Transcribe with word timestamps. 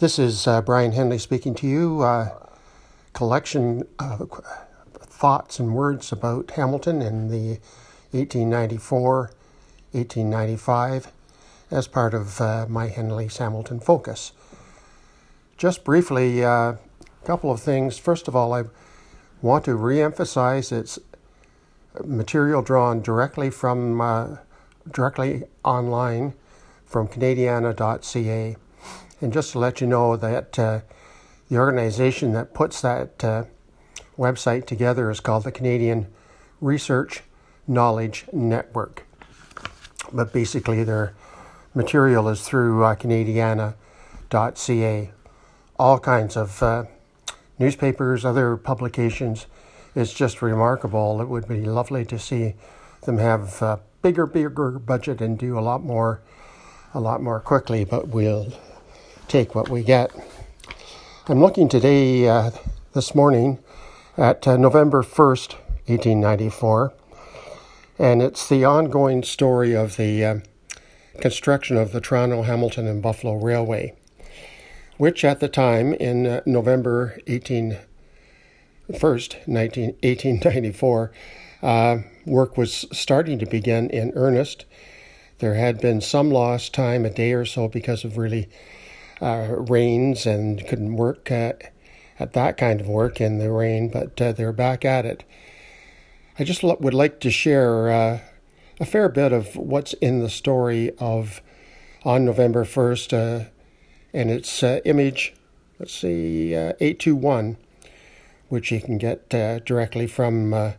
This 0.00 0.18
is 0.18 0.46
uh, 0.46 0.62
Brian 0.62 0.92
Henley 0.92 1.18
speaking 1.18 1.54
to 1.56 1.66
you. 1.66 2.00
Uh, 2.00 2.30
collection 3.12 3.86
of 3.98 4.30
thoughts 4.94 5.58
and 5.58 5.74
words 5.74 6.10
about 6.10 6.52
Hamilton 6.52 7.02
in 7.02 7.28
the 7.28 7.60
1894 8.12 9.30
1895 9.92 11.12
as 11.70 11.86
part 11.86 12.14
of 12.14 12.40
uh, 12.40 12.64
my 12.66 12.86
Henley's 12.86 13.36
Hamilton 13.36 13.78
focus. 13.78 14.32
Just 15.58 15.84
briefly, 15.84 16.40
a 16.40 16.50
uh, 16.50 16.76
couple 17.26 17.50
of 17.50 17.60
things. 17.60 17.98
First 17.98 18.26
of 18.26 18.34
all, 18.34 18.54
I 18.54 18.64
want 19.42 19.66
to 19.66 19.74
re 19.74 20.00
emphasize 20.00 20.72
its 20.72 20.98
material 22.02 22.62
drawn 22.62 23.02
directly 23.02 23.50
from 23.50 24.00
uh, 24.00 24.36
directly 24.90 25.42
online 25.62 26.32
from 26.86 27.06
Canadiana.ca. 27.06 28.56
And 29.20 29.32
just 29.32 29.52
to 29.52 29.58
let 29.58 29.80
you 29.80 29.86
know 29.86 30.16
that 30.16 30.58
uh, 30.58 30.80
the 31.50 31.58
organization 31.58 32.32
that 32.32 32.54
puts 32.54 32.80
that 32.80 33.22
uh, 33.22 33.44
website 34.16 34.66
together 34.66 35.10
is 35.10 35.20
called 35.20 35.44
the 35.44 35.52
Canadian 35.52 36.06
Research 36.60 37.22
Knowledge 37.66 38.26
Network. 38.32 39.06
But 40.12 40.32
basically, 40.32 40.84
their 40.84 41.14
material 41.74 42.28
is 42.28 42.42
through 42.42 42.84
uh, 42.84 42.94
Canadiana.ca. 42.94 43.74
All 45.78 45.98
kinds 45.98 46.36
of 46.36 46.62
uh, 46.62 46.84
newspapers, 47.58 48.24
other 48.24 48.56
publications. 48.56 49.46
It's 49.94 50.12
just 50.12 50.40
remarkable. 50.42 51.20
It 51.20 51.28
would 51.28 51.48
be 51.48 51.64
lovely 51.64 52.04
to 52.06 52.18
see 52.18 52.54
them 53.02 53.18
have 53.18 53.60
a 53.62 53.80
bigger, 54.02 54.26
bigger 54.26 54.78
budget 54.78 55.20
and 55.20 55.38
do 55.38 55.58
a 55.58 55.60
lot 55.60 55.82
more, 55.82 56.20
a 56.94 57.00
lot 57.00 57.22
more 57.22 57.40
quickly. 57.40 57.84
But 57.84 58.08
we'll 58.08 58.52
take 59.30 59.54
what 59.54 59.68
we 59.68 59.84
get. 59.84 60.10
I'm 61.28 61.38
looking 61.38 61.68
today, 61.68 62.28
uh, 62.28 62.50
this 62.94 63.14
morning, 63.14 63.60
at 64.16 64.46
uh, 64.48 64.56
November 64.56 65.02
1st, 65.02 65.54
1894, 65.86 66.92
and 68.00 68.22
it's 68.22 68.48
the 68.48 68.64
ongoing 68.64 69.22
story 69.22 69.72
of 69.72 69.96
the 69.96 70.24
uh, 70.24 70.38
construction 71.20 71.76
of 71.76 71.92
the 71.92 72.00
Toronto, 72.00 72.42
Hamilton, 72.42 72.88
and 72.88 73.00
Buffalo 73.00 73.36
Railway, 73.36 73.94
which 74.96 75.24
at 75.24 75.38
the 75.38 75.48
time 75.48 75.94
in 75.94 76.26
uh, 76.26 76.40
November 76.44 77.16
18, 77.28 77.78
1st, 78.90 79.46
19, 79.46 79.84
1894, 80.02 81.12
uh, 81.62 81.98
work 82.26 82.56
was 82.56 82.84
starting 82.90 83.38
to 83.38 83.46
begin 83.46 83.90
in 83.90 84.10
earnest. 84.16 84.64
There 85.38 85.54
had 85.54 85.80
been 85.80 86.00
some 86.00 86.32
lost 86.32 86.74
time, 86.74 87.04
a 87.04 87.10
day 87.10 87.32
or 87.32 87.44
so, 87.44 87.68
because 87.68 88.02
of 88.02 88.18
really 88.18 88.48
uh, 89.20 89.54
rains 89.68 90.26
and 90.26 90.66
couldn't 90.66 90.96
work 90.96 91.30
uh, 91.30 91.52
at 92.18 92.32
that 92.32 92.56
kind 92.56 92.80
of 92.80 92.88
work 92.88 93.20
in 93.20 93.38
the 93.38 93.50
rain, 93.50 93.88
but 93.88 94.20
uh, 94.20 94.32
they're 94.32 94.52
back 94.52 94.84
at 94.84 95.06
it. 95.06 95.24
I 96.38 96.44
just 96.44 96.62
would 96.62 96.94
like 96.94 97.20
to 97.20 97.30
share 97.30 97.90
uh, 97.90 98.20
a 98.78 98.86
fair 98.86 99.08
bit 99.08 99.32
of 99.32 99.56
what's 99.56 99.92
in 99.94 100.20
the 100.20 100.30
story 100.30 100.92
of 100.98 101.42
on 102.02 102.24
November 102.24 102.64
1st, 102.64 103.12
uh, 103.12 103.48
and 104.14 104.30
its 104.30 104.62
uh, 104.62 104.80
image, 104.86 105.34
let's 105.78 105.94
see, 105.94 106.54
821, 106.54 107.58
which 108.48 108.72
you 108.72 108.80
can 108.80 108.96
get 108.96 109.28
directly 109.28 110.06
from, 110.06 110.74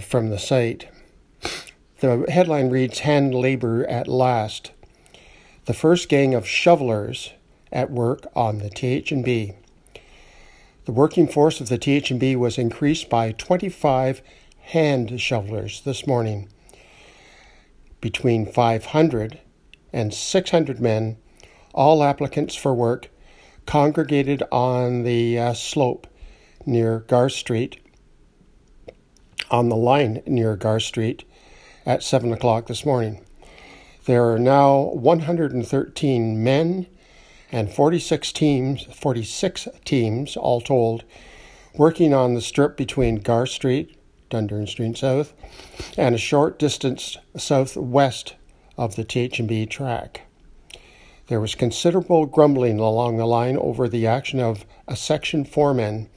from 0.00 0.30
the 0.30 0.38
site. 0.38 0.88
The 1.98 2.26
headline 2.28 2.70
reads 2.70 3.00
Hand 3.00 3.34
Labor 3.34 3.84
at 3.86 4.06
Last 4.06 4.70
the 5.64 5.74
first 5.74 6.08
gang 6.08 6.34
of 6.34 6.46
shovelers 6.46 7.32
at 7.70 7.90
work 7.90 8.26
on 8.34 8.58
the 8.58 8.70
TH&B. 8.70 9.54
The 10.84 10.92
working 10.92 11.28
force 11.28 11.60
of 11.60 11.68
the 11.68 11.78
TH&B 11.78 12.34
was 12.34 12.58
increased 12.58 13.08
by 13.08 13.32
25 13.32 14.22
hand 14.58 15.20
shovelers 15.20 15.82
this 15.82 16.06
morning. 16.06 16.48
Between 18.00 18.44
500 18.44 19.38
and 19.92 20.12
600 20.12 20.80
men, 20.80 21.16
all 21.72 22.02
applicants 22.02 22.56
for 22.56 22.74
work, 22.74 23.08
congregated 23.64 24.42
on 24.50 25.04
the 25.04 25.38
uh, 25.38 25.54
slope 25.54 26.08
near 26.66 27.00
Gar 27.00 27.28
Street, 27.28 27.78
on 29.50 29.68
the 29.68 29.76
line 29.76 30.22
near 30.26 30.56
Gar 30.56 30.80
Street 30.80 31.24
at 31.86 32.02
7 32.02 32.32
o'clock 32.32 32.66
this 32.66 32.84
morning. 32.84 33.24
There 34.04 34.32
are 34.32 34.38
now 34.38 34.80
113 34.94 36.42
men 36.42 36.86
and 37.52 37.72
46 37.72 38.32
teams, 38.32 38.82
46 38.84 39.68
teams 39.84 40.36
all 40.36 40.60
told, 40.60 41.04
working 41.76 42.12
on 42.12 42.34
the 42.34 42.40
strip 42.40 42.76
between 42.76 43.16
Gar 43.16 43.46
Street, 43.46 43.96
Dundurn 44.28 44.66
Street 44.66 44.96
South, 44.96 45.32
and 45.96 46.16
a 46.16 46.18
short 46.18 46.58
distance 46.58 47.16
southwest 47.36 48.34
of 48.76 48.96
the 48.96 49.04
TH&B 49.04 49.66
track. 49.66 50.22
There 51.28 51.40
was 51.40 51.54
considerable 51.54 52.26
grumbling 52.26 52.80
along 52.80 53.18
the 53.18 53.26
line 53.26 53.56
over 53.56 53.88
the 53.88 54.08
action 54.08 54.40
of 54.40 54.64
a 54.88 54.96
section 54.96 55.44
foreman 55.44 56.08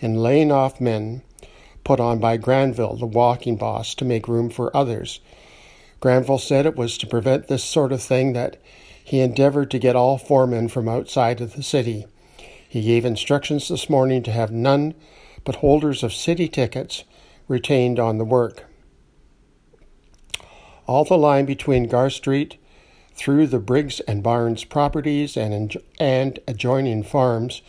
in 0.00 0.14
laying 0.14 0.50
off 0.50 0.80
men 0.80 1.20
put 1.84 2.00
on 2.00 2.18
by 2.18 2.38
Granville, 2.38 2.96
the 2.96 3.04
walking 3.04 3.56
boss, 3.56 3.94
to 3.96 4.06
make 4.06 4.28
room 4.28 4.48
for 4.48 4.74
others 4.74 5.20
Granville 6.04 6.36
said 6.36 6.66
it 6.66 6.76
was 6.76 6.98
to 6.98 7.06
prevent 7.06 7.48
this 7.48 7.64
sort 7.64 7.90
of 7.90 8.02
thing 8.02 8.34
that 8.34 8.58
he 9.02 9.20
endeavored 9.20 9.70
to 9.70 9.78
get 9.78 9.96
all 9.96 10.18
foremen 10.18 10.68
from 10.68 10.86
outside 10.86 11.40
of 11.40 11.56
the 11.56 11.62
city. 11.62 12.04
He 12.68 12.82
gave 12.82 13.06
instructions 13.06 13.68
this 13.68 13.88
morning 13.88 14.22
to 14.24 14.30
have 14.30 14.50
none 14.50 14.92
but 15.44 15.56
holders 15.56 16.02
of 16.02 16.12
city 16.12 16.46
tickets 16.46 17.04
retained 17.48 17.98
on 17.98 18.18
the 18.18 18.24
work. 18.26 18.64
All 20.86 21.06
the 21.06 21.16
line 21.16 21.46
between 21.46 21.88
Gar 21.88 22.10
Street 22.10 22.58
through 23.14 23.46
the 23.46 23.58
Briggs 23.58 24.00
and 24.00 24.22
Barnes 24.22 24.64
properties 24.64 25.38
and, 25.38 25.74
and 25.98 26.38
adjoining 26.46 27.02
farms 27.02 27.62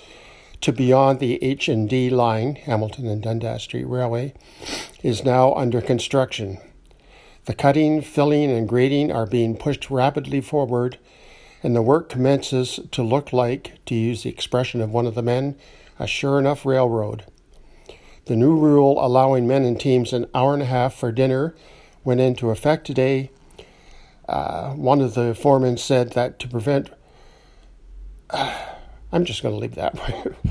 to 0.59 0.73
beyond 0.73 1.21
the 1.21 1.41
H&D 1.41 2.09
line, 2.09 2.55
Hamilton 2.55 3.07
and 3.07 3.23
Dundas 3.23 3.63
Street 3.63 3.87
Railway, 3.87 4.33
is 5.03 5.23
now 5.23 5.53
under 5.53 5.79
construction. 5.79 6.57
The 7.45 7.53
cutting, 7.53 8.01
filling, 8.01 8.49
and 8.49 8.67
grading 8.67 9.11
are 9.11 9.27
being 9.27 9.55
pushed 9.55 9.91
rapidly 9.91 10.41
forward, 10.41 10.97
and 11.61 11.75
the 11.75 11.81
work 11.81 12.09
commences 12.09 12.79
to 12.91 13.03
look 13.03 13.31
like, 13.31 13.79
to 13.85 13.93
use 13.93 14.23
the 14.23 14.29
expression 14.29 14.81
of 14.81 14.89
one 14.89 15.05
of 15.05 15.13
the 15.13 15.21
men, 15.21 15.55
a 15.99 16.07
sure 16.07 16.39
enough 16.39 16.65
railroad. 16.65 17.23
The 18.25 18.35
new 18.35 18.57
rule 18.57 19.03
allowing 19.03 19.47
men 19.47 19.63
in 19.63 19.77
teams 19.77 20.11
an 20.11 20.25
hour 20.33 20.53
and 20.53 20.63
a 20.63 20.65
half 20.65 20.95
for 20.95 21.11
dinner 21.11 21.55
went 22.03 22.19
into 22.19 22.49
effect 22.49 22.87
today. 22.87 23.29
Uh, 24.27 24.71
one 24.71 24.99
of 24.99 25.13
the 25.13 25.35
foremen 25.35 25.77
said 25.77 26.13
that 26.13 26.39
to 26.39 26.47
prevent. 26.47 26.89
Uh, 28.31 28.59
I'm 29.11 29.23
just 29.23 29.43
going 29.43 29.53
to 29.53 29.59
leave 29.59 29.75
that 29.75 29.97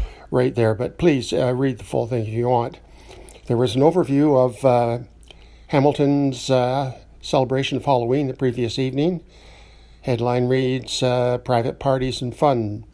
right 0.30 0.54
there, 0.54 0.74
but 0.74 0.96
please 0.96 1.32
uh, 1.32 1.52
read 1.52 1.78
the 1.78 1.84
full 1.84 2.06
thing 2.06 2.24
if 2.26 2.32
you 2.32 2.48
want. 2.48 2.78
There 3.46 3.56
was 3.56 3.74
an 3.74 3.82
overview 3.82 4.36
of 4.42 4.64
uh, 4.64 5.04
Hamilton's 5.68 6.50
uh, 6.50 6.92
celebration 7.22 7.76
of 7.78 7.84
Halloween 7.86 8.28
the 8.28 8.34
previous 8.34 8.78
evening. 8.78 9.24
Headline 10.02 10.46
reads 10.46 11.02
uh, 11.02 11.38
Private 11.38 11.78
Parties 11.78 12.20
and 12.20 12.36
Fun. 12.36 12.84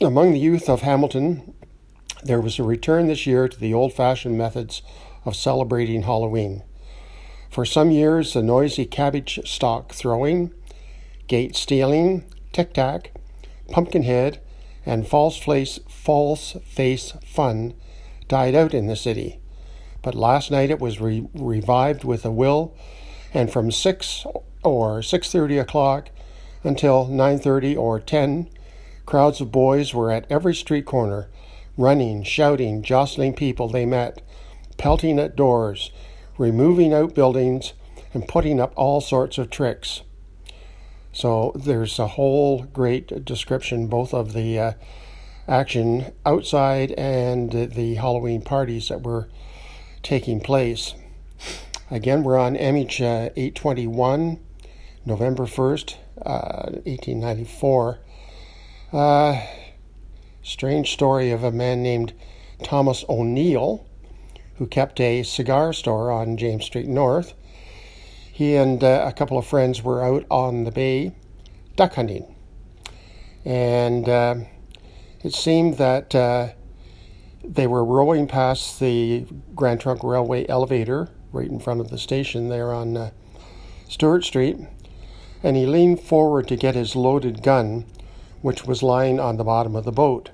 Among 0.00 0.32
the 0.32 0.38
youth 0.38 0.68
of 0.68 0.82
Hamilton, 0.82 1.54
there 2.22 2.40
was 2.40 2.58
a 2.58 2.62
return 2.62 3.06
this 3.06 3.26
year 3.26 3.48
to 3.48 3.58
the 3.58 3.72
old 3.72 3.94
fashioned 3.94 4.36
methods 4.36 4.82
of 5.24 5.34
celebrating 5.34 6.02
Halloween. 6.02 6.62
For 7.48 7.64
some 7.64 7.90
years, 7.90 8.34
the 8.34 8.42
noisy 8.42 8.84
cabbage 8.84 9.40
stalk 9.46 9.94
throwing, 9.94 10.52
gate 11.26 11.56
stealing, 11.56 12.24
tic 12.52 12.74
tac, 12.74 13.12
pumpkinhead, 13.70 14.40
and 14.84 15.08
false 15.08 15.38
face, 15.38 15.80
false 15.88 16.54
face 16.66 17.12
fun 17.24 17.72
died 18.28 18.54
out 18.54 18.74
in 18.74 18.86
the 18.86 18.96
city 18.96 19.40
but 20.06 20.14
last 20.14 20.52
night 20.52 20.70
it 20.70 20.78
was 20.78 21.00
re- 21.00 21.26
revived 21.34 22.04
with 22.04 22.24
a 22.24 22.30
will, 22.30 22.72
and 23.34 23.50
from 23.50 23.72
6 23.72 24.24
or 24.62 25.02
6:30 25.02 25.58
o'clock 25.58 26.10
until 26.62 27.06
9:30 27.06 27.76
or 27.76 27.98
10, 27.98 28.48
crowds 29.04 29.40
of 29.40 29.50
boys 29.50 29.92
were 29.92 30.12
at 30.12 30.24
every 30.30 30.54
street 30.54 30.86
corner, 30.86 31.28
running, 31.76 32.22
shouting, 32.22 32.84
jostling 32.84 33.34
people 33.34 33.66
they 33.66 33.84
met, 33.84 34.22
pelting 34.76 35.18
at 35.18 35.34
doors, 35.34 35.90
removing 36.38 36.94
outbuildings, 36.94 37.72
and 38.14 38.28
putting 38.28 38.60
up 38.60 38.72
all 38.76 39.00
sorts 39.00 39.38
of 39.38 39.50
tricks. 39.50 40.02
So 41.12 41.50
there's 41.56 41.98
a 41.98 42.14
whole 42.14 42.62
great 42.62 43.24
description 43.24 43.88
both 43.88 44.14
of 44.14 44.34
the 44.34 44.56
uh, 44.56 44.72
action 45.48 46.12
outside 46.24 46.92
and 46.92 47.50
the 47.50 47.94
Halloween 47.96 48.42
parties 48.42 48.88
that 48.88 49.02
were 49.02 49.28
taking 50.06 50.38
place. 50.38 50.94
Again, 51.90 52.22
we're 52.22 52.38
on 52.38 52.54
MH 52.54 53.00
uh, 53.00 53.30
821, 53.34 54.38
November 55.04 55.46
1st, 55.46 55.96
uh, 56.24 56.70
1894. 56.84 57.98
Uh, 58.92 59.42
strange 60.44 60.92
story 60.92 61.32
of 61.32 61.42
a 61.42 61.50
man 61.50 61.82
named 61.82 62.12
Thomas 62.62 63.04
O'Neill 63.08 63.84
who 64.58 64.68
kept 64.68 65.00
a 65.00 65.24
cigar 65.24 65.72
store 65.72 66.12
on 66.12 66.36
James 66.36 66.64
Street 66.64 66.86
North. 66.86 67.34
He 68.32 68.54
and 68.54 68.84
uh, 68.84 69.06
a 69.08 69.12
couple 69.12 69.36
of 69.36 69.44
friends 69.44 69.82
were 69.82 70.04
out 70.04 70.24
on 70.30 70.62
the 70.62 70.70
bay 70.70 71.16
duck 71.74 71.94
hunting. 71.94 72.32
And 73.44 74.08
uh, 74.08 74.36
it 75.24 75.34
seemed 75.34 75.78
that 75.78 76.14
uh, 76.14 76.50
they 77.48 77.66
were 77.66 77.84
rowing 77.84 78.26
past 78.26 78.80
the 78.80 79.26
Grand 79.54 79.80
Trunk 79.80 80.02
Railway 80.02 80.46
elevator 80.48 81.10
right 81.32 81.48
in 81.48 81.60
front 81.60 81.80
of 81.80 81.90
the 81.90 81.98
station 81.98 82.48
there 82.48 82.72
on 82.72 82.96
uh, 82.96 83.10
Stuart 83.88 84.24
Street. 84.24 84.56
And 85.42 85.56
he 85.56 85.66
leaned 85.66 86.00
forward 86.00 86.48
to 86.48 86.56
get 86.56 86.74
his 86.74 86.96
loaded 86.96 87.42
gun, 87.42 87.84
which 88.40 88.64
was 88.64 88.82
lying 88.82 89.20
on 89.20 89.36
the 89.36 89.44
bottom 89.44 89.76
of 89.76 89.84
the 89.84 89.92
boat, 89.92 90.30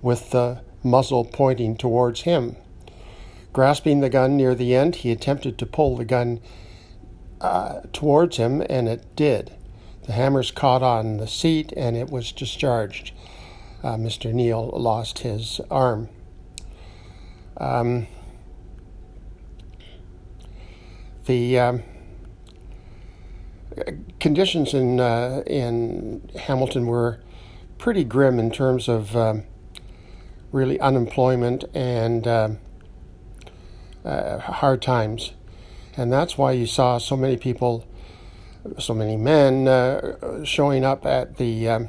with 0.00 0.30
the 0.30 0.62
muzzle 0.82 1.24
pointing 1.24 1.76
towards 1.76 2.22
him. 2.22 2.56
Grasping 3.52 4.00
the 4.00 4.08
gun 4.08 4.36
near 4.36 4.54
the 4.54 4.74
end, 4.74 4.96
he 4.96 5.10
attempted 5.10 5.58
to 5.58 5.66
pull 5.66 5.96
the 5.96 6.04
gun 6.04 6.40
uh, 7.40 7.80
towards 7.92 8.36
him, 8.36 8.62
and 8.70 8.88
it 8.88 9.16
did. 9.16 9.52
The 10.04 10.12
hammers 10.12 10.50
caught 10.50 10.82
on 10.82 11.16
the 11.16 11.26
seat, 11.26 11.72
and 11.76 11.96
it 11.96 12.08
was 12.08 12.32
discharged. 12.32 13.12
Uh, 13.82 13.96
Mr. 13.96 14.32
Neal 14.32 14.68
lost 14.68 15.20
his 15.20 15.60
arm. 15.70 16.08
Um, 17.58 18.06
the 21.24 21.58
um, 21.58 21.82
conditions 24.20 24.74
in 24.74 25.00
uh, 25.00 25.42
in 25.46 26.30
Hamilton 26.38 26.86
were 26.86 27.20
pretty 27.78 28.04
grim 28.04 28.38
in 28.38 28.50
terms 28.50 28.88
of 28.88 29.16
um, 29.16 29.44
really 30.52 30.80
unemployment 30.80 31.64
and 31.74 32.26
um, 32.26 32.58
uh, 34.04 34.38
hard 34.38 34.80
times. 34.80 35.32
And 35.96 36.12
that's 36.12 36.36
why 36.36 36.52
you 36.52 36.66
saw 36.66 36.98
so 36.98 37.16
many 37.16 37.36
people, 37.36 37.86
so 38.78 38.94
many 38.94 39.16
men 39.16 39.66
uh, 39.66 40.44
showing 40.44 40.84
up 40.84 41.06
at 41.06 41.36
the 41.36 41.68
um, 41.68 41.88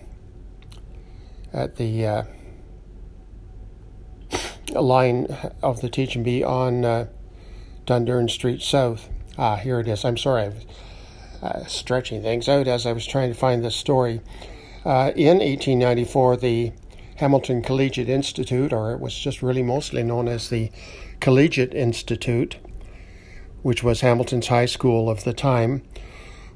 at 1.53 1.75
the 1.75 2.25
line 4.81 5.27
of 5.61 5.81
the 5.81 5.89
TH&B 5.89 6.43
on 6.43 6.85
uh, 6.85 7.07
Dundurn 7.85 8.29
Street 8.29 8.61
South. 8.61 9.09
Ah, 9.37 9.55
here 9.55 9.79
it 9.79 9.87
is. 9.87 10.03
I'm 10.03 10.17
sorry, 10.17 10.43
I 10.43 10.47
was 10.49 10.65
uh, 11.41 11.65
stretching 11.65 12.21
things 12.21 12.49
out 12.49 12.67
as 12.67 12.85
I 12.85 12.93
was 12.93 13.05
trying 13.05 13.31
to 13.31 13.37
find 13.37 13.63
this 13.63 13.75
story. 13.75 14.21
Uh, 14.85 15.11
in 15.15 15.39
1894, 15.39 16.37
the 16.37 16.71
Hamilton 17.17 17.61
Collegiate 17.61 18.09
Institute, 18.09 18.71
or 18.71 18.91
it 18.91 18.99
was 18.99 19.17
just 19.17 19.41
really 19.41 19.63
mostly 19.63 20.03
known 20.03 20.27
as 20.27 20.49
the 20.49 20.71
Collegiate 21.19 21.73
Institute, 21.73 22.57
which 23.63 23.83
was 23.83 24.01
Hamilton's 24.01 24.47
high 24.47 24.65
school 24.65 25.09
of 25.09 25.23
the 25.23 25.33
time, 25.33 25.81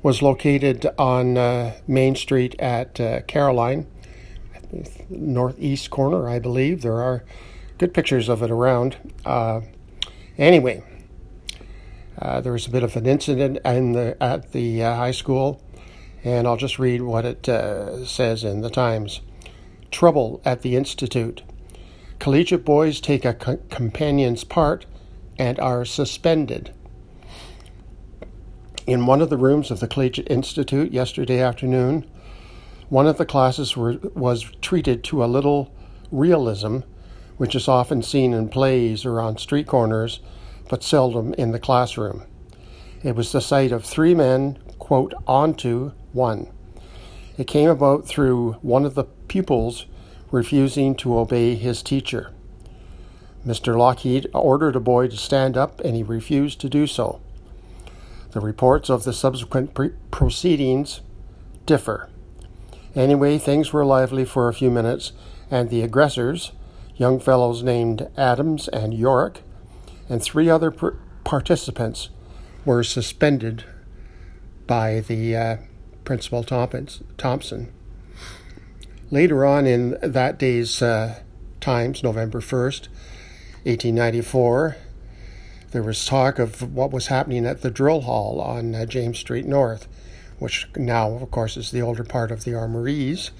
was 0.04 0.22
located 0.22 0.88
on 0.98 1.38
uh, 1.38 1.74
Main 1.88 2.16
Street 2.16 2.56
at 2.60 3.00
uh, 3.00 3.22
Caroline, 3.24 3.88
northeast 5.10 5.90
corner, 5.90 6.30
I 6.30 6.40
believe. 6.40 6.82
There 6.82 7.02
are 7.02 7.24
good 7.82 7.96
pictures 7.96 8.30
of 8.30 8.44
it 8.44 8.52
around. 8.52 8.96
Uh, 9.26 9.60
anyway, 10.38 10.84
uh, 12.22 12.40
there 12.40 12.54
was 12.54 12.68
a 12.68 12.70
bit 12.70 12.84
of 12.84 12.96
an 12.96 13.08
incident 13.08 13.58
the, 13.64 14.16
at 14.22 14.52
the 14.52 14.84
uh, 14.84 14.96
high 14.96 15.10
school, 15.10 15.60
and 16.24 16.48
I'll 16.48 16.58
just 16.58 16.78
read 16.78 17.02
what 17.02 17.26
it 17.26 17.50
uh, 17.50 18.06
says 18.06 18.44
in 18.44 18.62
the 18.62 18.70
Times. 18.70 19.22
Trouble 19.90 20.44
at 20.46 20.62
the 20.62 20.76
Institute. 20.76 21.42
Collegiate 22.20 22.64
boys 22.64 23.02
take 23.02 23.26
a 23.26 23.34
co- 23.34 23.58
companion's 23.72 24.44
part 24.44 24.86
and 25.40 25.60
are 25.60 25.84
suspended. 25.84 26.72
In 28.86 29.08
one 29.08 29.22
of 29.24 29.32
the 29.32 29.38
rooms 29.38 29.72
of 29.72 29.80
the 29.80 29.88
Collegiate 29.88 30.30
Institute 30.30 30.92
yesterday 30.92 31.42
afternoon, 31.42 32.08
one 32.90 33.08
of 33.08 33.18
the 33.18 33.26
classes 33.26 33.76
were, 33.76 33.94
was 34.14 34.44
treated 34.62 35.04
to 35.06 35.24
a 35.24 35.26
little 35.26 35.74
realism, 36.12 36.82
which 37.42 37.56
is 37.56 37.68
often 37.68 38.04
seen 38.04 38.36
in 38.36 38.48
plays 38.48 39.04
or 39.04 39.20
on 39.20 39.36
street 39.36 39.66
corners, 39.66 40.20
but 40.70 40.84
seldom 40.84 41.34
in 41.40 41.50
the 41.50 41.58
classroom. 41.58 42.24
It 43.02 43.16
was 43.16 43.32
the 43.32 43.42
sight 43.42 43.72
of 43.72 43.84
three 43.84 44.14
men, 44.14 44.60
quote, 44.78 45.12
onto 45.26 45.94
one. 46.14 46.46
It 47.40 47.48
came 47.48 47.68
about 47.68 48.08
through 48.08 48.58
one 48.62 48.86
of 48.86 48.94
the 48.94 49.06
pupils 49.28 49.88
refusing 50.30 50.94
to 50.98 51.18
obey 51.18 51.56
his 51.56 51.82
teacher. 51.82 52.32
Mr. 53.44 53.76
Lockheed 53.76 54.28
ordered 54.36 54.76
a 54.76 54.80
boy 54.80 55.08
to 55.08 55.18
stand 55.18 55.58
up, 55.58 55.80
and 55.80 55.96
he 55.96 56.04
refused 56.04 56.62
to 56.62 56.70
do 56.70 56.86
so. 56.86 57.22
The 58.34 58.40
reports 58.40 58.88
of 58.88 59.04
the 59.04 59.14
subsequent 59.14 59.74
pre- 59.74 59.94
proceedings 60.12 61.02
differ. 61.66 62.08
Anyway, 62.94 63.40
things 63.40 63.74
were 63.74 63.84
lively 63.84 64.26
for 64.26 64.48
a 64.48 64.54
few 64.54 64.70
minutes, 64.70 65.12
and 65.50 65.72
the 65.72 65.82
aggressors, 65.82 66.52
young 66.96 67.20
fellows 67.20 67.64
named 67.64 68.08
Adams 68.18 68.68
and 68.68 68.94
Yorick, 68.94 69.42
and 70.10 70.22
three 70.22 70.50
other 70.50 70.72
participants, 71.24 72.10
were 72.66 72.84
suspended 72.84 73.64
by 74.68 75.00
the 75.00 75.36
uh, 75.36 75.58
Principal 76.04 76.44
Thompson. 76.44 77.72
Later 79.10 79.46
on 79.46 79.68
in 79.68 79.98
that 80.02 80.40
day's 80.40 80.82
uh, 80.82 81.22
Times, 81.60 82.02
November 82.04 82.40
1st, 82.40 82.88
1894, 83.64 84.78
there 85.72 85.84
was 85.84 86.06
talk 86.06 86.40
of 86.40 86.74
what 86.74 86.92
was 86.92 87.08
happening 87.08 87.46
at 87.46 87.62
the 87.62 87.70
drill 87.70 88.02
hall 88.02 88.42
on 88.42 88.74
uh, 88.74 88.86
James 88.86 89.20
Street 89.20 89.46
North, 89.46 89.88
which 90.40 90.68
now, 90.76 91.12
of 91.12 91.30
course, 91.30 91.56
is 91.56 91.72
the 91.72 91.82
older 91.82 92.04
part 92.04 92.32
of 92.32 92.44
the 92.44 92.56
Armories. 92.56 93.32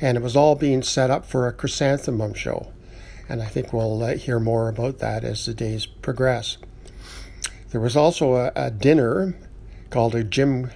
And 0.00 0.16
it 0.16 0.22
was 0.22 0.36
all 0.36 0.54
being 0.54 0.82
set 0.82 1.10
up 1.10 1.26
for 1.26 1.46
a 1.46 1.52
chrysanthemum 1.52 2.34
show. 2.34 2.72
And 3.28 3.42
I 3.42 3.46
think 3.46 3.72
we'll 3.72 4.02
uh, 4.02 4.16
hear 4.16 4.40
more 4.40 4.68
about 4.68 4.98
that 4.98 5.24
as 5.24 5.46
the 5.46 5.54
days 5.54 5.86
progress. 5.86 6.58
There 7.70 7.80
was 7.80 7.96
also 7.96 8.34
a, 8.34 8.52
a 8.56 8.70
dinner 8.70 9.36
called 9.90 10.14
a 10.14 10.24
Jim 10.24 10.70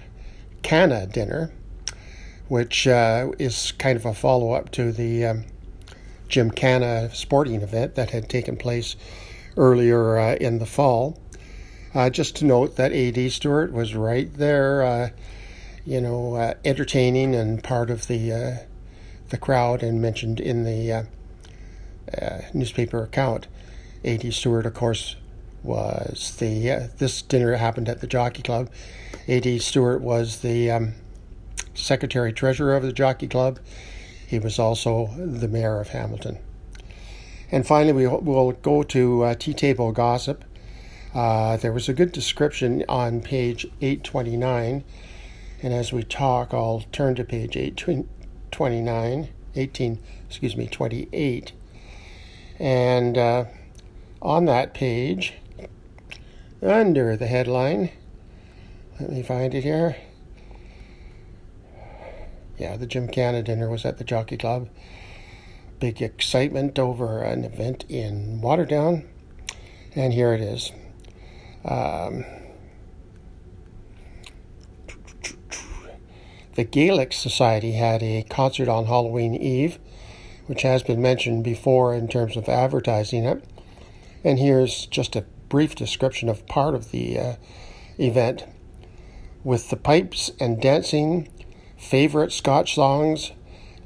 Cana 0.63 1.07
dinner 1.07 1.53
which 2.49 2.87
uh, 2.87 3.33
is 3.39 3.73
kind 3.73 3.97
of 3.97 4.05
a 4.05 4.15
follow 4.15 4.53
up 4.53 4.71
to 4.73 4.93
the 4.93 5.25
um, 5.25 5.45
Gymkhana 6.29 7.15
sporting 7.15 7.63
event 7.63 7.95
that 7.95 8.11
had 8.11 8.29
taken 8.29 8.57
place 8.57 8.97
earlier 9.57 10.19
uh, 10.19 10.35
in 10.37 10.59
the 10.59 10.67
fall. 10.67 11.19
Uh, 11.95 12.11
just 12.11 12.37
to 12.37 12.45
note 12.45 12.77
that 12.77 12.93
A.D. 12.93 13.29
Stewart 13.31 13.73
was 13.73 13.95
right 13.95 14.33
there, 14.35 14.83
uh, 14.83 15.11
you 15.85 16.01
know, 16.01 16.35
uh, 16.35 16.55
entertaining 16.65 17.35
and 17.35 17.63
part 17.63 17.89
of 17.89 18.09
the 18.09 18.33
uh, 18.33 18.57
the 19.35 19.39
crowd, 19.41 19.83
and 19.83 20.01
mentioned 20.01 20.39
in 20.39 20.63
the 20.63 21.07
newspaper 22.55 23.03
account. 23.03 23.49
A.D. 24.05 24.31
Stewart, 24.31 24.65
of 24.65 24.75
course, 24.75 25.17
was 25.65 26.37
the 26.37 26.91
this 26.99 27.21
dinner 27.23 27.57
happened 27.57 27.89
at 27.89 28.01
the 28.01 28.07
Jockey 28.07 28.43
Club. 28.43 28.71
A.D. 29.27 29.59
Stewart 29.59 30.03
was 30.03 30.41
the 30.41 30.71
um, 30.71 30.95
secretary 31.75 32.33
treasurer 32.33 32.77
of 32.77 32.83
the 32.83 32.93
Jockey 32.93 33.27
Club. 33.27 33.59
He 34.27 34.39
was 34.39 34.59
also 34.59 35.11
the 35.17 35.49
mayor 35.49 35.81
of 35.81 35.89
Hamilton. 35.89 36.39
And 37.51 37.67
finally, 37.67 37.93
we 37.93 38.07
will 38.07 38.53
go 38.53 38.83
to 38.83 39.23
uh, 39.23 39.35
tea 39.35 39.55
table 39.55 39.93
gossip. 39.93 40.45
Uh, 41.15 41.57
there 41.57 41.73
was 41.73 41.89
a 41.89 41.95
good 41.95 42.13
description 42.13 42.85
on 42.89 43.21
page 43.21 43.67
829. 43.81 44.85
And 45.63 45.73
as 45.73 45.93
we 45.93 46.03
talk, 46.03 46.53
I'll 46.53 46.85
turn 46.93 47.15
to 47.15 47.25
page 47.25 47.57
829, 48.55 49.31
18, 49.57 49.99
excuse 50.29 50.57
me, 50.57 50.69
28. 50.69 51.53
And 52.61 53.19
uh, 53.19 53.47
on 54.23 54.45
that 54.45 54.75
page, 54.75 55.35
under 56.63 57.17
the 57.17 57.27
headline, 57.27 57.91
let 59.01 59.11
me 59.11 59.25
find 59.25 59.55
it 59.55 59.65
here. 59.65 59.97
Yeah, 62.57 62.77
the 62.77 62.87
Gymkhana 62.87 63.43
dinner 63.43 63.69
was 63.69 63.85
at 63.85 63.99
the 63.99 64.05
Jockey 64.05 64.37
Club. 64.37 64.69
Big 65.81 66.01
excitement 66.01 66.79
over 66.79 67.23
an 67.23 67.45
event 67.45 67.85
in 67.89 68.41
Waterdown. 68.41 69.05
And 69.97 70.13
here 70.13 70.33
it 70.33 70.41
is. 70.41 70.71
Um, 71.65 72.25
the 76.57 76.65
Gaelic 76.65 77.13
Society 77.13 77.73
had 77.73 78.03
a 78.03 78.23
concert 78.29 78.69
on 78.69 78.87
Halloween 78.87 79.35
Eve, 79.35 79.79
which 80.47 80.63
has 80.63 80.83
been 80.83 81.03
mentioned 81.03 81.43
before 81.45 81.95
in 81.95 82.07
terms 82.09 82.37
of 82.37 82.49
advertising 82.49 83.25
it. 83.25 83.45
And 84.23 84.39
here's 84.39 84.87
just 84.87 85.17
a 85.17 85.27
brief 85.49 85.75
description 85.75 86.29
of 86.29 86.47
part 86.47 86.75
of 86.75 86.91
the 86.91 87.19
uh, 87.19 87.35
event. 87.99 88.45
with 89.45 89.69
the 89.69 89.77
pipes 89.77 90.31
and 90.41 90.61
dancing, 90.61 91.29
favorite 91.77 92.33
Scotch 92.33 92.75
songs, 92.75 93.33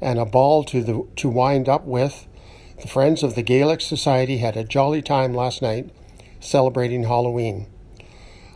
and 0.01 0.17
a 0.17 0.25
ball 0.25 0.63
to 0.63 0.81
the 0.81 1.05
to 1.17 1.29
wind 1.29 1.67
up 1.67 1.85
with. 1.85 2.25
The 2.81 2.87
friends 2.87 3.21
of 3.21 3.35
the 3.35 3.43
Gaelic 3.43 3.81
Society 3.81 4.37
had 4.37 4.55
a 4.55 4.63
jolly 4.63 5.01
time 5.01 5.33
last 5.33 5.61
night 5.61 5.89
celebrating 6.39 7.03
Halloween. 7.03 7.67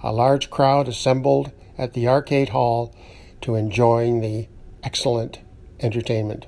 A 0.01 0.13
large 0.13 0.49
crowd 0.49 0.87
assembled 0.87 1.51
at 1.77 1.93
the 1.93 2.07
arcade 2.07 2.49
hall 2.49 2.95
to 3.43 3.55
enjoying 3.55 4.21
the 4.21 4.47
excellent 4.83 5.39
entertainment. 5.79 6.45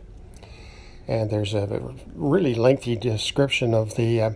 And 1.08 1.30
there's 1.30 1.54
a 1.54 1.94
really 2.16 2.56
lengthy 2.56 2.96
description 2.96 3.74
of 3.74 3.96
the, 3.96 4.22
uh, 4.22 4.32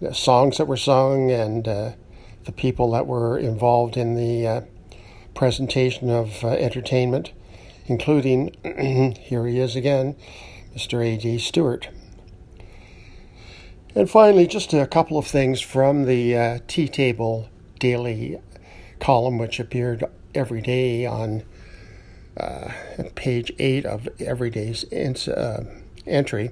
the 0.00 0.14
songs 0.14 0.56
that 0.56 0.66
were 0.66 0.76
sung 0.76 1.30
and 1.30 1.68
uh, 1.68 1.92
the 2.44 2.52
people 2.52 2.90
that 2.92 3.06
were 3.06 3.36
involved 3.36 3.96
in 3.96 4.14
the 4.14 4.46
uh, 4.46 4.60
presentation 5.34 6.08
of 6.08 6.42
uh, 6.42 6.48
entertainment, 6.48 7.32
including, 7.86 8.54
here 9.20 9.46
he 9.46 9.58
is 9.58 9.76
again, 9.76 10.16
Mr. 10.74 11.04
A.D. 11.04 11.38
Stewart. 11.38 11.88
And 13.94 14.08
finally, 14.08 14.46
just 14.46 14.72
a 14.72 14.86
couple 14.86 15.18
of 15.18 15.26
things 15.26 15.60
from 15.60 16.04
the 16.04 16.36
uh, 16.36 16.58
Tea 16.68 16.88
Table 16.88 17.48
Daily 17.78 18.40
column, 19.00 19.38
which 19.38 19.58
appeared 19.58 20.04
every 20.34 20.60
day 20.60 21.04
on 21.06 21.42
uh, 22.36 22.70
page 23.14 23.52
8 23.58 23.86
of 23.86 24.08
every 24.20 24.50
day's 24.50 24.84
uh, 24.92 25.64
entry 26.06 26.50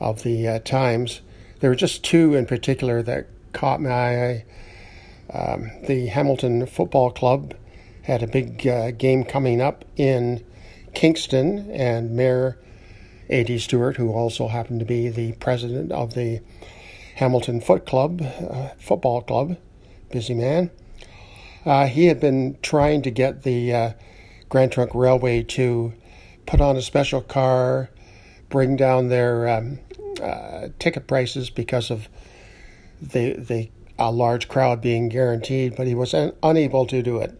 of 0.00 0.22
the 0.22 0.48
uh, 0.48 0.58
Times. 0.60 1.20
There 1.60 1.70
were 1.70 1.76
just 1.76 2.04
two 2.04 2.34
in 2.34 2.46
particular 2.46 3.02
that 3.02 3.26
caught 3.52 3.80
my 3.80 3.90
eye. 3.90 4.44
Um, 5.32 5.70
the 5.86 6.08
Hamilton 6.08 6.66
Football 6.66 7.10
Club 7.10 7.54
had 8.02 8.22
a 8.22 8.26
big 8.26 8.66
uh, 8.66 8.90
game 8.90 9.24
coming 9.24 9.60
up 9.60 9.84
in 9.96 10.44
Kingston, 10.92 11.70
and 11.70 12.10
Mayor 12.10 12.58
A.D. 13.30 13.58
Stewart, 13.58 13.96
who 13.96 14.12
also 14.12 14.48
happened 14.48 14.80
to 14.80 14.86
be 14.86 15.08
the 15.08 15.32
president 15.34 15.90
of 15.90 16.14
the 16.14 16.40
Hamilton 17.16 17.60
Foot 17.60 17.86
Club, 17.86 18.20
uh, 18.22 18.68
football 18.78 19.22
club, 19.22 19.56
busy 20.10 20.34
man. 20.34 20.70
He 21.88 22.06
had 22.06 22.20
been 22.20 22.58
trying 22.60 23.02
to 23.02 23.10
get 23.10 23.42
the 23.42 23.94
Grand 24.54 24.70
Trunk 24.70 24.92
Railway 24.94 25.42
to 25.42 25.92
put 26.46 26.60
on 26.60 26.76
a 26.76 26.80
special 26.80 27.20
car, 27.20 27.90
bring 28.50 28.76
down 28.76 29.08
their 29.08 29.48
um, 29.48 29.80
uh, 30.22 30.68
ticket 30.78 31.08
prices 31.08 31.50
because 31.50 31.90
of 31.90 32.08
the 33.02 33.32
the 33.32 33.68
a 33.98 34.12
large 34.12 34.46
crowd 34.46 34.80
being 34.80 35.08
guaranteed, 35.08 35.74
but 35.74 35.88
he 35.88 35.94
was 35.96 36.14
un- 36.14 36.34
unable 36.40 36.86
to 36.86 37.02
do 37.02 37.18
it. 37.18 37.36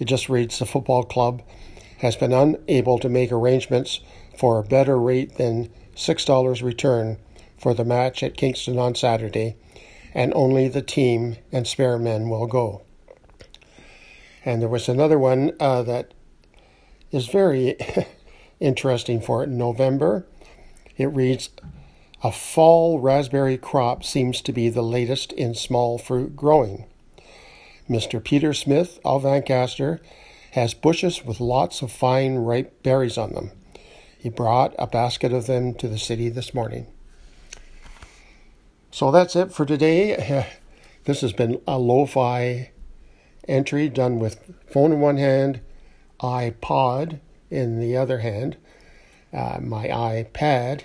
It 0.00 0.06
just 0.06 0.28
reads 0.28 0.58
the 0.58 0.66
football 0.66 1.04
club 1.04 1.40
has 1.98 2.16
been 2.16 2.32
unable 2.32 2.98
to 2.98 3.08
make 3.08 3.30
arrangements 3.30 4.00
for 4.36 4.58
a 4.58 4.64
better 4.64 4.98
rate 4.98 5.36
than 5.36 5.70
$6 5.94 6.62
return 6.64 7.18
for 7.56 7.74
the 7.74 7.84
match 7.84 8.24
at 8.24 8.36
Kingston 8.36 8.76
on 8.76 8.96
Saturday, 8.96 9.54
and 10.12 10.34
only 10.34 10.66
the 10.66 10.82
team 10.82 11.36
and 11.52 11.64
spare 11.64 11.96
men 11.96 12.28
will 12.28 12.48
go. 12.48 12.82
And 14.44 14.60
there 14.60 14.68
was 14.68 14.88
another 14.88 15.16
one 15.16 15.52
uh, 15.60 15.84
that 15.84 16.12
is 17.16 17.26
very 17.26 17.76
interesting 18.60 19.20
for 19.20 19.42
it. 19.42 19.48
In 19.48 19.58
November. 19.58 20.26
It 20.96 21.06
reads 21.06 21.50
A 22.22 22.32
fall 22.32 23.00
raspberry 23.00 23.58
crop 23.58 24.04
seems 24.04 24.40
to 24.42 24.52
be 24.52 24.68
the 24.68 24.82
latest 24.82 25.32
in 25.32 25.54
small 25.54 25.98
fruit 25.98 26.36
growing. 26.36 26.86
Mr. 27.88 28.22
Peter 28.22 28.52
Smith 28.52 28.98
of 29.04 29.24
Ancaster 29.24 30.00
has 30.52 30.74
bushes 30.74 31.24
with 31.24 31.40
lots 31.40 31.82
of 31.82 31.92
fine 31.92 32.36
ripe 32.36 32.82
berries 32.82 33.18
on 33.18 33.32
them. 33.34 33.50
He 34.18 34.30
brought 34.30 34.74
a 34.78 34.86
basket 34.86 35.32
of 35.32 35.46
them 35.46 35.74
to 35.74 35.86
the 35.86 35.98
city 35.98 36.28
this 36.28 36.54
morning. 36.54 36.86
So 38.90 39.10
that's 39.10 39.36
it 39.36 39.52
for 39.52 39.66
today. 39.66 40.46
This 41.04 41.20
has 41.20 41.32
been 41.32 41.60
a 41.68 41.78
lo 41.78 42.04
fi 42.04 42.72
entry 43.46 43.88
done 43.88 44.18
with 44.18 44.40
phone 44.66 44.90
in 44.90 44.98
one 44.98 45.18
hand, 45.18 45.60
iPod 46.20 47.20
in 47.50 47.80
the 47.80 47.96
other 47.96 48.18
hand. 48.18 48.56
Uh, 49.32 49.58
my 49.60 49.88
iPad 49.88 50.82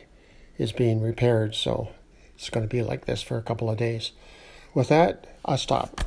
is 0.57 0.71
being 0.71 1.01
repaired, 1.01 1.55
so 1.55 1.89
it's 2.35 2.49
going 2.49 2.67
to 2.67 2.69
be 2.69 2.81
like 2.81 3.05
this 3.05 3.21
for 3.21 3.37
a 3.37 3.43
couple 3.43 3.69
of 3.69 3.77
days. 3.77 4.11
With 4.73 4.89
that, 4.89 5.27
I'll 5.45 5.57
stop. 5.57 6.01